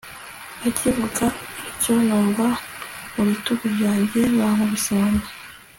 [0.67, 1.25] akivuga
[1.69, 2.45] atyo numva
[3.13, 5.25] mubitugu byanjye bankubise inkoni